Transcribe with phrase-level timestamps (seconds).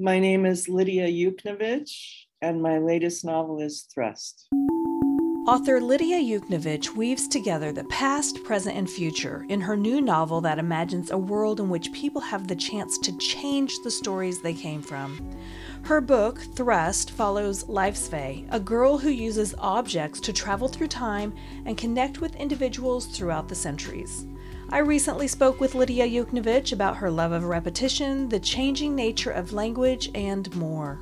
[0.00, 4.46] My name is Lidia Yuknavitch, and my latest novel is Thrust.
[5.48, 10.60] Author Lidia Yuknavitch weaves together the past, present, and future in her new novel that
[10.60, 14.82] imagines a world in which people have the chance to change the stories they came
[14.82, 15.36] from.
[15.82, 21.34] Her book, Thrust, follows Laisvė, a girl who uses objects to travel through time
[21.66, 24.26] and connect with individuals throughout the centuries.
[24.70, 29.54] I recently spoke with Lidia Yuknavitch about her love of repetition, the changing nature of
[29.54, 31.00] language, and more.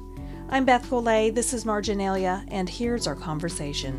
[0.48, 3.92] I'm Beth Golay, this is Marginalia, and here's our conversation.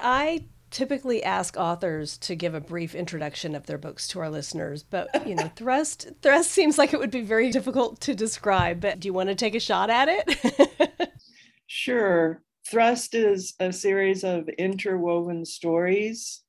[0.00, 4.82] I typically ask authors to give a brief introduction of their books to our listeners,
[4.82, 8.80] but you know, Thrust Thrust seems like it would be very difficult to describe.
[8.80, 11.10] But do you want to take a shot at it?
[11.68, 12.42] sure.
[12.70, 16.42] Thrust is a series of interwoven stories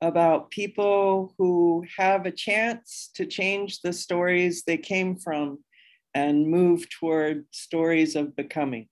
[0.00, 5.58] about people who have a chance to change the stories they came from
[6.14, 8.88] and move toward stories of becoming.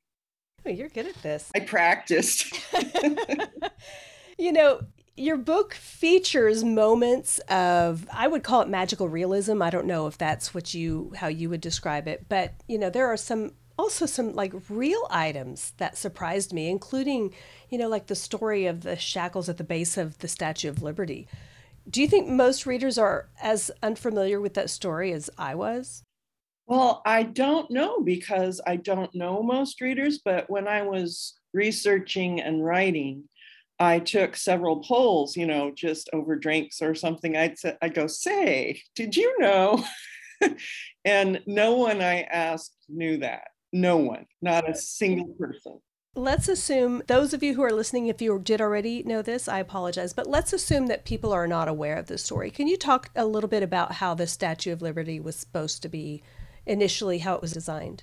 [0.66, 1.52] Oh, you're good at this.
[1.54, 2.52] I practiced.
[4.36, 4.80] you know,
[5.16, 9.62] your book features moments of I would call it magical realism.
[9.62, 12.90] I don't know if that's what you how you would describe it, but you know,
[12.90, 17.34] there are some also some like real items that surprised me, including,
[17.68, 20.82] you know, like the story of the shackles at the base of the Statue of
[20.82, 21.26] Liberty.
[21.90, 26.04] Do you think most readers are as unfamiliar with that story as I was?
[26.66, 32.40] Well, I don't know because I don't know most readers, but when I was researching
[32.40, 33.24] and writing,
[33.80, 37.36] I took several polls, you know, just over drinks or something.
[37.36, 39.84] I'd say, I go, say, did you know?
[41.04, 43.48] and no one I asked knew that.
[43.72, 45.80] No one, not a single person.
[46.14, 49.60] Let's assume those of you who are listening, if you did already know this, I
[49.60, 52.50] apologize, but let's assume that people are not aware of this story.
[52.50, 55.88] Can you talk a little bit about how the Statue of Liberty was supposed to
[55.88, 56.22] be
[56.66, 58.02] initially, how it was designed?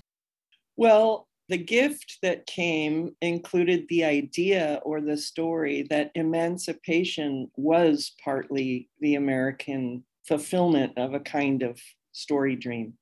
[0.75, 8.89] Well, the gift that came included the idea or the story that emancipation was partly
[9.01, 11.79] the American fulfillment of a kind of
[12.11, 12.93] story dream.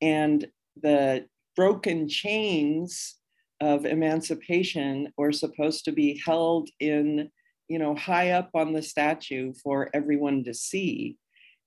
[0.00, 0.46] And
[0.80, 1.26] the
[1.56, 3.16] broken chains
[3.60, 7.30] of emancipation were supposed to be held in,
[7.68, 11.16] you know, high up on the statue for everyone to see.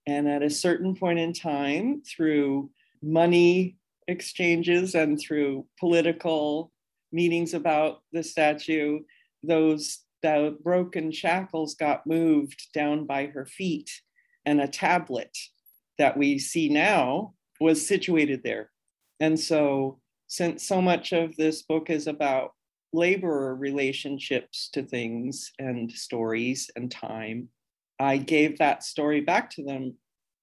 [0.08, 2.70] And at a certain point in time, through
[3.02, 6.72] money exchanges and through political
[7.12, 9.00] meetings about the statue,
[9.42, 13.92] those the broken shackles got moved down by her feet,
[14.44, 15.38] and a tablet
[16.00, 18.72] that we see now was situated there.
[19.20, 22.52] And so, since so much of this book is about
[22.94, 27.50] laborer relationships to things and stories and time,
[28.00, 29.96] I gave that story back to them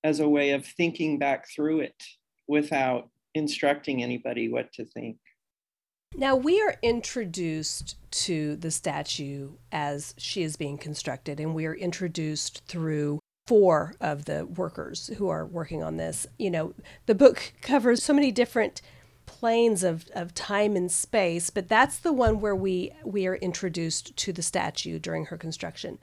[0.04, 2.02] as a way of thinking back through it
[2.48, 5.16] without instructing anybody what to think.
[6.14, 11.74] Now, we are introduced to the statue as she is being constructed, and we are
[11.74, 16.26] introduced through four of the workers who are working on this.
[16.38, 16.74] You know,
[17.06, 18.80] the book covers so many different
[19.26, 24.16] planes of, of time and space, but that's the one where we we are introduced
[24.16, 25.98] to the statue during her construction.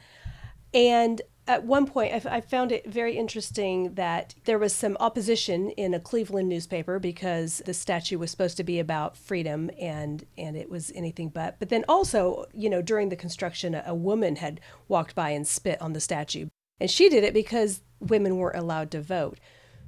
[0.74, 5.72] And at one point, I, I found it very interesting that there was some opposition
[5.72, 10.56] in a Cleveland newspaper because the statue was supposed to be about freedom and and
[10.56, 11.58] it was anything but.
[11.58, 15.48] But then also, you know, during the construction, a, a woman had walked by and
[15.48, 19.40] spit on the statue, and she did it because women weren't allowed to vote.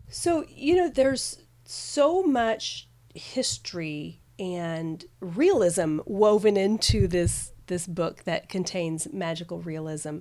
[0.10, 8.50] So you know, there's so much history and realism woven into this this book that
[8.50, 10.20] contains magical realism.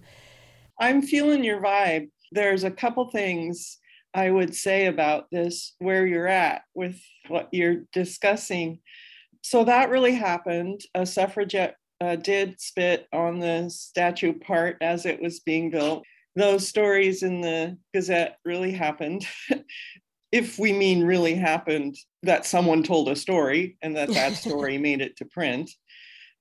[0.79, 2.11] I'm feeling your vibe.
[2.33, 3.79] There's a couple things
[4.15, 8.81] I would say about this, where you're at with what you're discussing.
[9.43, 10.81] So that really happened.
[10.95, 16.05] A suffragette uh, did spit on the statue part as it was being built.
[16.37, 19.27] Those stories in the Gazette really happened.
[20.33, 25.01] if we mean really happened, that someone told a story and that that story made
[25.01, 25.71] it to print.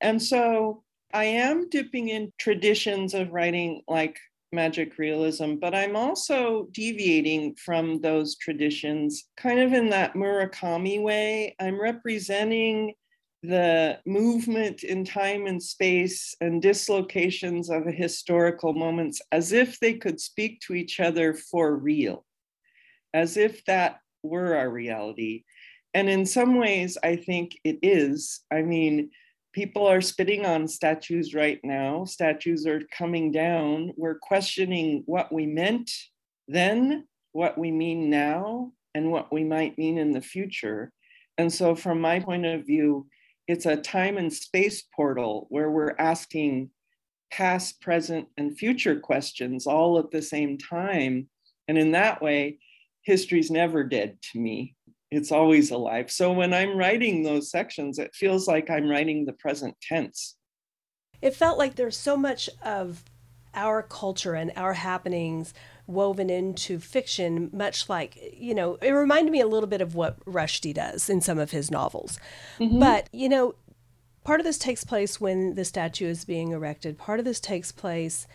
[0.01, 0.83] And so
[1.13, 4.19] I am dipping in traditions of writing like
[4.51, 11.55] magic realism, but I'm also deviating from those traditions kind of in that Murakami way.
[11.59, 12.93] I'm representing
[13.41, 20.19] the movement in time and space and dislocations of historical moments as if they could
[20.19, 22.25] speak to each other for real,
[23.13, 25.43] as if that were our reality.
[25.93, 28.41] And in some ways, I think it is.
[28.51, 29.09] I mean,
[29.53, 32.05] people are spitting on statues right now.
[32.05, 33.93] Statues are coming down.
[33.95, 35.89] We're questioning what we meant
[36.47, 40.91] then, what we mean now, and what we might mean in the future.
[41.37, 43.07] And so, from my point of view,
[43.49, 46.69] it's a time and space portal where we're asking
[47.31, 51.27] past, present, and future questions all at the same time.
[51.67, 52.59] And in that way,
[53.01, 54.75] history's never dead to me.
[55.09, 56.11] It's always alive.
[56.11, 60.35] So when I'm writing those sections, it feels like I'm writing the present tense.
[61.19, 63.03] It felt like there's so much of
[63.55, 65.55] our culture and our happenings
[65.89, 70.23] woven into fiction, much like, you know, it reminded me a little bit of what
[70.25, 72.19] Rushdie does in some of his novels.
[72.59, 72.79] Mm-hmm.
[72.79, 73.55] But, you know,
[74.23, 77.71] part of this takes place when the statue is being erected, part of this takes
[77.71, 78.27] place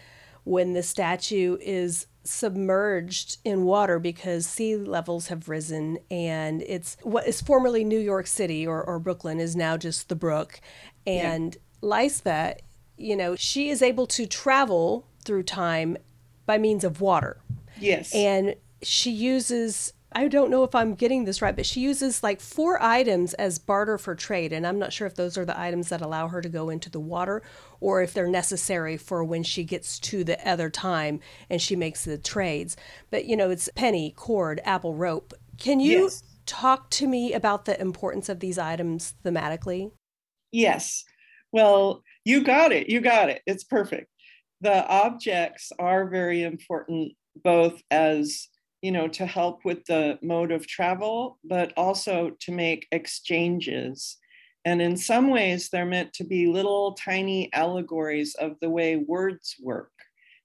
[0.42, 7.26] when the statue is submerged in water because sea levels have risen and it's what
[7.26, 10.60] is formerly New York City or, or Brooklyn is now just the brook.
[11.06, 11.60] And yeah.
[11.82, 12.60] Lisbeth,
[12.96, 15.96] you know, she is able to travel through time
[16.46, 17.38] by means of water.
[17.78, 18.14] Yes.
[18.14, 22.40] And she uses I don't know if I'm getting this right, but she uses like
[22.40, 24.52] four items as barter for trade.
[24.52, 26.88] And I'm not sure if those are the items that allow her to go into
[26.88, 27.42] the water
[27.80, 31.18] or if they're necessary for when she gets to the other time
[31.50, 32.76] and she makes the trades.
[33.10, 35.34] But, you know, it's penny, cord, apple, rope.
[35.58, 36.22] Can you yes.
[36.46, 39.90] talk to me about the importance of these items thematically?
[40.52, 41.02] Yes.
[41.50, 42.88] Well, you got it.
[42.88, 43.42] You got it.
[43.46, 44.06] It's perfect.
[44.64, 47.12] The objects are very important
[47.42, 48.48] both as
[48.84, 54.18] you know, to help with the mode of travel, but also to make exchanges.
[54.66, 59.56] And in some ways, they're meant to be little tiny allegories of the way words
[59.58, 59.90] work,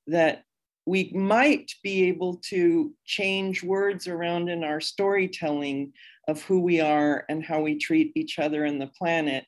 [0.07, 0.43] that
[0.85, 5.91] we might be able to change words around in our storytelling
[6.29, 9.43] of who we are and how we treat each other and the planet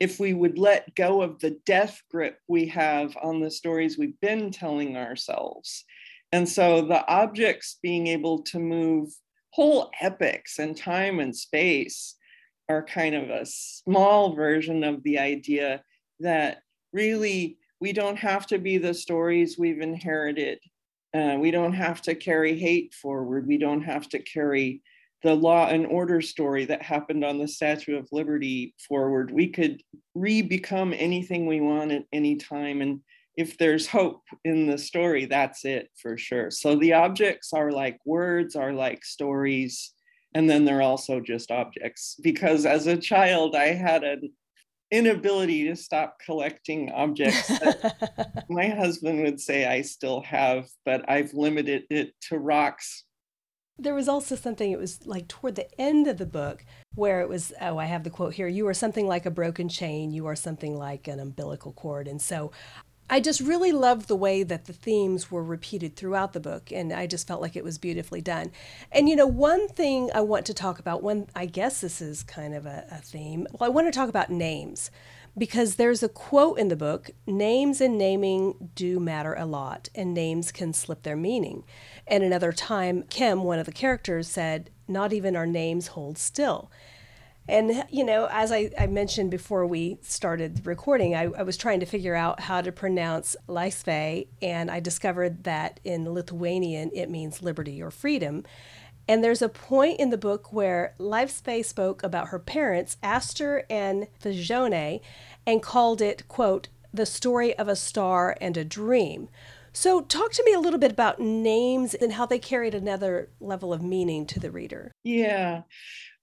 [0.00, 4.20] if we would let go of the death grip we have on the stories we've
[4.20, 5.84] been telling ourselves
[6.32, 9.10] and so the objects being able to move
[9.50, 12.16] whole epics and time and space
[12.68, 15.82] are kind of a small version of the idea
[16.20, 16.58] that
[16.92, 20.58] really we don't have to be the stories we've inherited.
[21.14, 23.46] Uh, we don't have to carry hate forward.
[23.46, 24.82] We don't have to carry
[25.26, 29.32] the law and order story that happened on the Statue of Liberty forward.
[29.32, 29.82] We could
[30.14, 32.80] re become anything we want at any time.
[32.80, 33.00] And
[33.36, 36.52] if there's hope in the story, that's it for sure.
[36.52, 39.92] So the objects are like words, are like stories,
[40.32, 42.14] and then they're also just objects.
[42.22, 44.30] Because as a child, I had an
[44.92, 47.50] inability to stop collecting objects
[48.48, 53.02] my husband would say I still have, but I've limited it to rocks.
[53.78, 56.64] There was also something, it was like toward the end of the book
[56.94, 59.68] where it was, oh, I have the quote here you are something like a broken
[59.68, 62.08] chain, you are something like an umbilical cord.
[62.08, 62.52] And so
[63.08, 66.92] I just really loved the way that the themes were repeated throughout the book, and
[66.92, 68.50] I just felt like it was beautifully done.
[68.90, 72.24] And you know, one thing I want to talk about, one I guess this is
[72.24, 73.46] kind of a, a theme.
[73.52, 74.90] Well, I want to talk about names
[75.38, 80.12] because there's a quote in the book names and naming do matter a lot, and
[80.12, 81.62] names can slip their meaning.
[82.08, 86.70] And another time, Kim, one of the characters, said, Not even our names hold still.
[87.48, 91.78] And, you know, as I, I mentioned before we started recording, I, I, was trying
[91.80, 97.42] to figure out how to pronounce Laisvė, and I discovered that in Lithuanian it means
[97.42, 98.44] liberty or freedom.
[99.08, 104.08] And there's a point in the book where Laisvė spoke about her parents, Astra and
[104.20, 105.00] Svajone,
[105.46, 109.28] and called it, quote, the story of a star and a dream.
[109.72, 113.74] So, talk to me a little bit about names and how they carried another level
[113.74, 114.90] of meaning to the reader.
[115.04, 115.62] Yeah.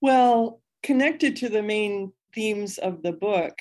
[0.01, 3.53] Well, connected to the main themes of the book,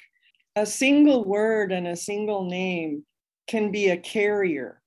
[0.56, 3.04] a single word and a single name
[3.46, 4.80] can be a carrier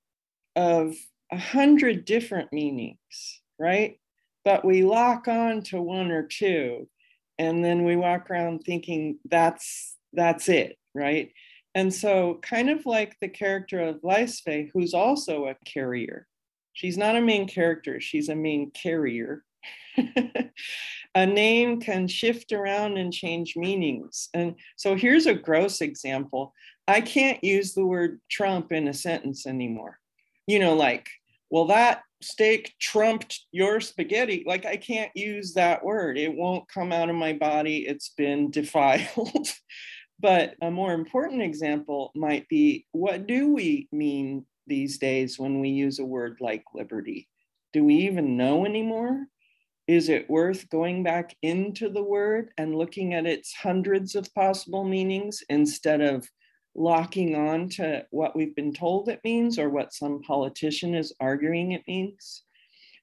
[0.55, 0.95] of
[1.31, 3.99] a hundred different meanings, right?
[4.43, 6.87] But we lock on to one or two,
[7.39, 11.31] and then we walk around thinking that's that's it, right?
[11.73, 16.25] And so, kind of like the character of Laisvė, who's also a carrier.
[16.73, 19.43] She's not a main character, she's a main carrier.
[21.15, 24.29] a name can shift around and change meanings.
[24.33, 26.53] And so here's a gross example.
[26.87, 29.99] I can't use the word Trump in a sentence anymore.
[30.47, 31.09] You know, like,
[31.49, 34.43] well, that steak trumped your spaghetti.
[34.45, 36.17] Like, I can't use that word.
[36.17, 37.87] It won't come out of my body.
[37.87, 39.47] It's been defiled.
[40.19, 45.69] but a more important example might be what do we mean these days when we
[45.69, 47.27] use a word like liberty?
[47.73, 49.27] Do we even know anymore?
[49.87, 54.83] Is it worth going back into the word and looking at its hundreds of possible
[54.83, 56.27] meanings instead of
[56.73, 61.71] locking on to what we've been told it means or what some politician is arguing
[61.71, 62.43] it means?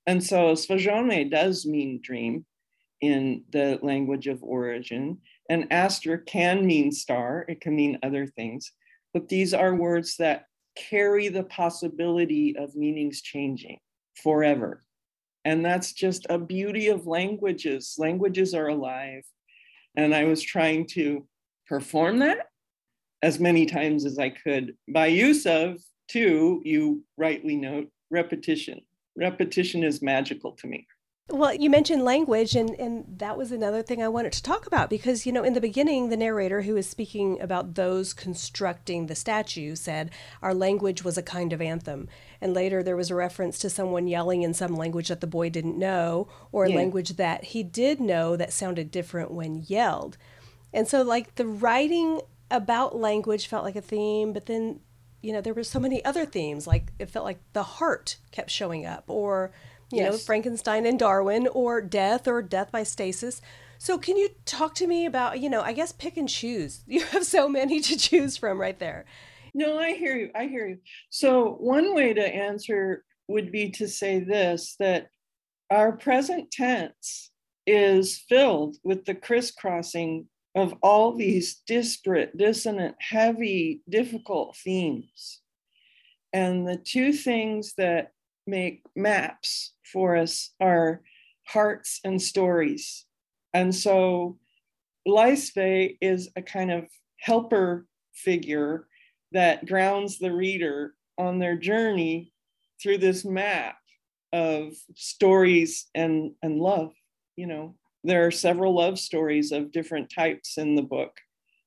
[0.07, 2.45] And so Svajone does mean dream
[3.01, 5.19] in the language of origin.
[5.49, 8.73] And Astra can mean star, it can mean other things.
[9.15, 10.47] But these are words that
[10.77, 13.79] carry the possibility of meanings changing
[14.23, 14.85] forever.
[15.45, 17.97] And that's just a beauty of languages.
[17.99, 19.25] Languages are alive.
[19.97, 21.27] And I was trying to
[21.67, 22.47] perform that
[23.23, 28.81] as many times as I could by use of, too, you rightly note, repetition.
[29.17, 30.87] Repetition is magical to me.
[31.29, 34.91] Well, you mentioned language, and, and that was another thing I wanted to talk about
[34.91, 39.15] because, you know, in the beginning, the narrator who was speaking about those constructing the
[39.15, 40.11] statue said
[40.43, 42.09] our language was a kind of anthem.
[42.41, 45.49] And later there was a reference to someone yelling in some language that the boy
[45.49, 46.77] didn't know, or a yeah.
[46.77, 50.19] language that he did know that sounded different when yelled.
[50.73, 54.81] And so, like, the writing about language felt like a theme, but then,
[55.23, 56.67] you know, there were so many other themes.
[56.67, 59.53] Like, it felt like the heart kept showing up, or
[59.93, 60.13] you yes.
[60.13, 63.41] know, Frankenstein and Darwin, or Death, or Death by Stasis.
[63.79, 66.83] So, can you talk to me about, you know, I guess pick and choose?
[66.87, 69.05] You have so many to choose from right there.
[69.55, 70.31] No, I hear you.
[70.35, 70.79] I hear you.
[71.11, 75.09] So, one way to answer would be to say this that
[75.71, 77.31] our present tense
[77.67, 85.41] is filled with the crisscrossing of all these disparate, dissonant, heavy, difficult themes.
[86.33, 88.13] And the two things that
[88.47, 91.03] make maps for us are
[91.47, 93.05] hearts and stories.
[93.55, 94.39] And so
[95.07, 96.87] Laisvė is a kind of
[97.19, 98.87] helper figure
[99.33, 102.33] that grounds the reader on their journey
[102.83, 103.77] through this map
[104.33, 106.93] of stories and, and love.
[107.37, 111.13] You know, there are several love stories of different types in the book.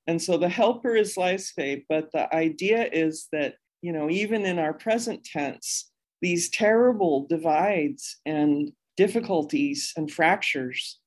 [0.08, 4.60] And so the helper is Laisvė, but the idea is that, you know, even in
[4.60, 5.92] our present tense,
[6.26, 11.00] these terrible divides and difficulties and fractures,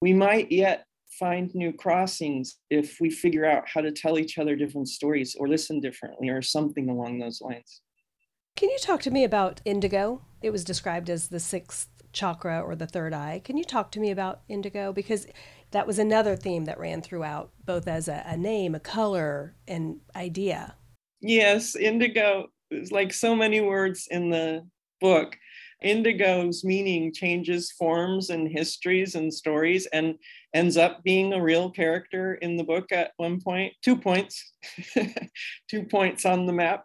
[0.00, 0.84] we might yet
[1.16, 5.46] find new crossings if we figure out how to tell each other different stories or
[5.46, 7.82] listen differently or something along those lines.
[8.56, 10.22] Can you talk to me about indigo?
[10.42, 13.42] It was described as the sixth chakra or the third eye.
[13.44, 14.92] Can you talk to me about indigo?
[14.92, 15.28] Because
[15.70, 20.00] that was another theme that ran throughout, both as a, a name, a color, and
[20.16, 20.74] idea.
[21.20, 24.66] Yes, indigo is like so many words in the
[25.00, 25.36] book.
[25.82, 30.14] Indigo's meaning changes forms and histories and stories and
[30.54, 34.52] ends up being a real character in the book at one point, two points,
[35.70, 36.84] two points on the map.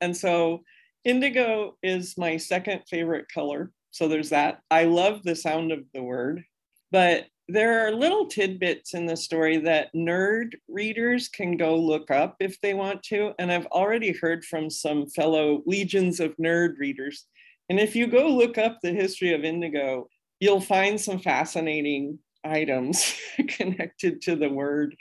[0.00, 0.62] And so
[1.04, 3.70] indigo is my second favorite color.
[3.92, 4.60] So there's that.
[4.70, 6.44] I love the sound of the word,
[6.90, 12.36] but there are little tidbits in the story that nerd readers can go look up
[12.40, 13.32] if they want to.
[13.38, 17.26] And I've already heard from some fellow legions of nerd readers.
[17.68, 20.08] And if you go look up the history of indigo,
[20.40, 23.14] you'll find some fascinating items
[23.48, 24.96] connected to the word.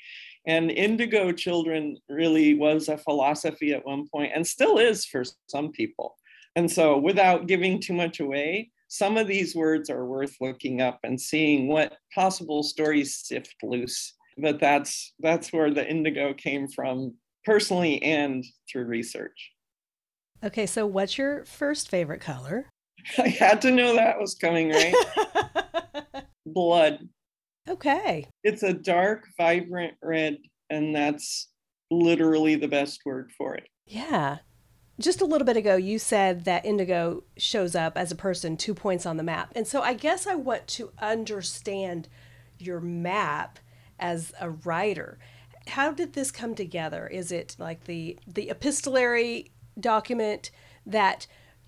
[0.46, 5.72] And indigo children really was a philosophy at one point and still is for some
[5.72, 6.18] people.
[6.56, 11.00] And so, without giving too much away, some of these words are worth looking up
[11.02, 14.14] and seeing what possible stories sift loose.
[14.38, 19.52] But that's that's where the indigo came from personally and through research.
[20.44, 22.70] Okay, so what's your first favorite color?
[23.18, 24.94] I had to know that was coming, right?
[26.46, 27.10] Blood.
[27.68, 28.28] Okay.
[28.44, 30.38] It's a dark, vibrant red,
[30.70, 31.50] and that's
[31.90, 33.68] literally the best word for it.
[33.88, 34.38] Yeah.
[35.04, 38.74] Just a little bit ago, you said that indigo shows up as a person two
[38.74, 39.52] points on the map.
[39.54, 42.08] And so I guess I want to understand
[42.58, 43.60] your map
[44.00, 45.20] as a writer.
[45.68, 47.06] How did this come together?
[47.06, 50.52] Is it like the the epistolary document
[50.86, 51.28] that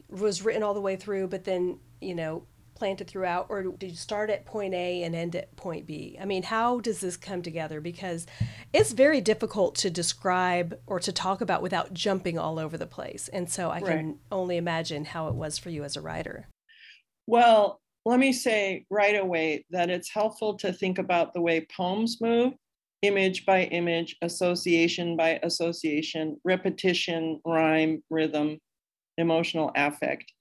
[0.10, 3.98] was written all the way through, but then, you know, planted throughout, or did you
[3.98, 6.18] start at point A and end at point B?
[6.22, 7.82] I mean, how does this come together?
[7.82, 8.28] Because
[8.74, 13.28] it's very difficult to describe or to talk about without jumping all over the place.
[13.30, 14.16] And so I can right.
[14.32, 16.48] only imagine how it was for you as a writer.
[17.28, 22.18] Well, let me say right away that it's helpful to think about the way poems
[22.22, 22.54] move
[23.02, 28.58] image by image, association by association, repetition, rhyme, rhythm,
[29.18, 30.32] emotional affect.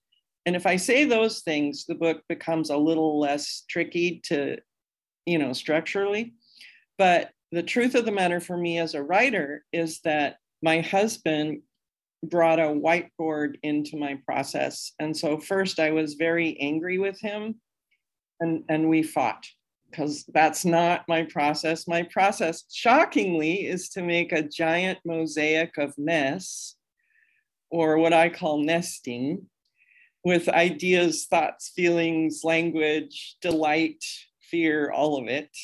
[0.47, 4.59] And if I say those things, the book becomes a little less tricky to,
[5.27, 6.35] you know, structurally.
[6.99, 11.63] But the truth of the matter for me as a writer is that my husband
[12.23, 14.93] brought a whiteboard into my process.
[14.99, 17.57] And so first I was very angry with him
[18.41, 19.45] and, and we fought
[19.91, 21.87] because that's not my process.
[21.87, 26.75] My process, shockingly, is to make a giant mosaic of mess
[27.71, 29.47] or what I call nesting
[30.25, 34.03] with ideas, thoughts, feelings, language, delight,
[34.51, 35.55] fear, all of it.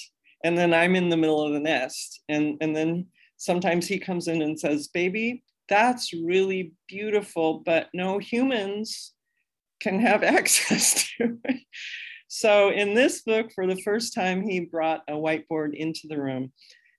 [0.45, 2.23] And then I'm in the middle of the nest.
[2.29, 8.19] And, and then sometimes he comes in and says, Baby, that's really beautiful, but no
[8.19, 9.13] humans
[9.81, 11.61] can have access to it.
[12.29, 16.53] So in this book, for the first time, he brought a whiteboard into the room.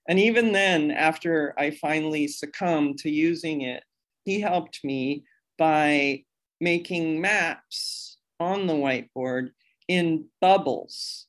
[0.08, 3.84] And even then, after I finally succumbed to using it,
[4.24, 5.24] he helped me
[5.58, 6.24] by
[6.62, 9.50] making maps on the whiteboard
[9.88, 11.26] in bubbles,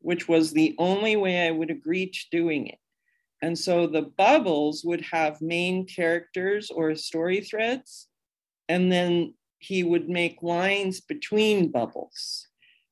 [0.00, 2.78] which was the only way I would agree to doing it.
[3.42, 8.06] And so the bubbles would have main characters or story threads,
[8.68, 12.46] and then he would make lines between bubbles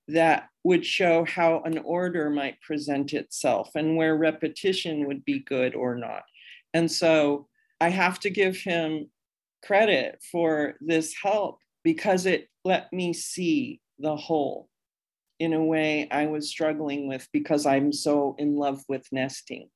[0.08, 5.76] that would show how an order might present itself and where repetition would be good
[5.76, 6.24] or not.
[6.74, 7.46] And so
[7.80, 9.08] I have to give him
[9.64, 14.68] credit for this help because it let me see the whole
[15.38, 19.68] in a way I was struggling with because I'm so in love with nesting.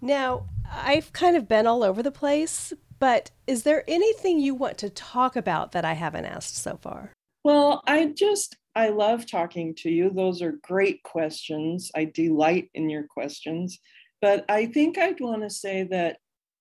[0.00, 4.78] Now, I've kind of been all over the place, but is there anything you want
[4.78, 7.12] to talk about that I haven't asked so far?
[7.44, 10.10] Well, I just, I love talking to you.
[10.10, 11.92] Those are great questions.
[11.94, 13.78] I delight in your questions.
[14.20, 16.16] But I think I'd want to say that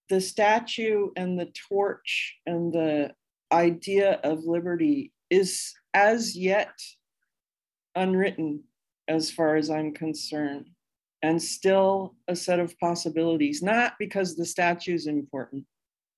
[0.09, 3.15] the statue and the torch and the
[3.51, 6.73] idea of liberty is as yet
[7.95, 8.63] unwritten
[9.07, 10.69] as far as I'm concerned,
[11.21, 15.65] and still a set of possibilities, not because the statue is important,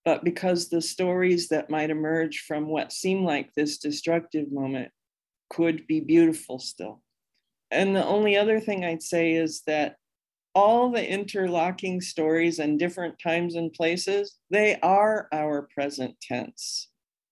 [0.06, 4.92] but because the stories that might emerge from what seem like this destructive moment
[5.50, 7.02] could be beautiful still.
[7.72, 9.96] And the only other thing I'd say is that
[10.56, 16.89] all the interlocking stories and different times and places, they are our present tense.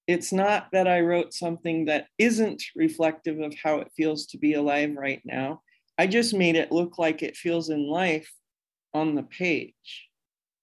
[0.07, 4.53] It's not that I wrote something that isn't reflective of how it feels to be
[4.53, 5.61] alive right now.
[5.97, 8.31] I just made it look like it feels in life
[8.93, 10.07] on the page.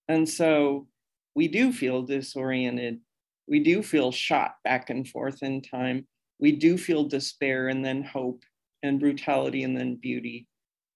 [0.08, 0.88] And so
[1.34, 3.00] we do feel disoriented.
[3.46, 6.06] We do feel shot back and forth in time.
[6.38, 8.42] We do feel despair and then hope
[8.82, 10.46] and brutality and then beauty.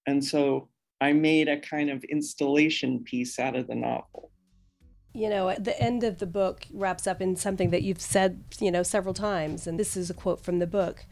[0.07, 0.69] And so
[1.01, 4.28] I made a kind of installation piece out of the novel.
[5.13, 8.45] You know, at the end of the book wraps up in something that you've said,
[8.61, 9.67] you know, several times.
[9.67, 11.05] And this is a quote from the book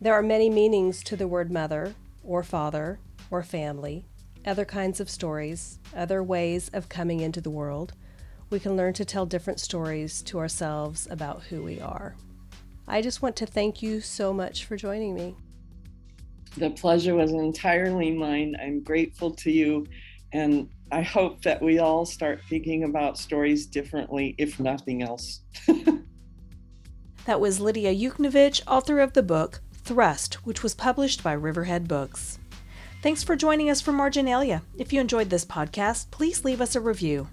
[0.00, 2.98] There are many meanings to the word mother, or father,
[3.30, 4.04] or family,
[4.44, 7.92] other kinds of stories, other ways of coming into the world.
[8.50, 12.14] We can learn to tell different stories to ourselves about who we are.
[12.86, 15.34] I just want to thank you so much for joining me.
[16.56, 18.56] The pleasure was entirely mine.
[18.60, 19.86] I'm grateful to you.
[20.32, 25.40] And I hope that we all start thinking about stories differently, if nothing else.
[27.24, 32.38] that was Lidia Yuknavitch, author of the book Thrust, which was published by Riverhead Books.
[33.02, 34.62] Thanks for joining us for Marginalia.
[34.78, 37.28] If you enjoyed this podcast, please leave us a review.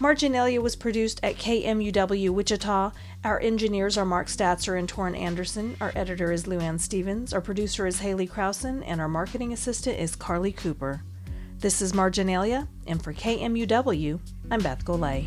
[0.00, 2.90] Marginalia was produced at KMUW Wichita.
[3.22, 5.76] Our engineers are Mark Statzer and Torin Anderson.
[5.80, 7.32] Our editor is Luann Stevens.
[7.32, 8.82] Our producer is Haley Krausen.
[8.84, 11.02] And our marketing assistant is Carly Cooper.
[11.58, 15.26] This is Marginalia, and for KMUW, I'm Beth Golay.